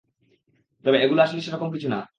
[0.85, 1.99] তবে এগুলো আসলে সেরকম কিছু না!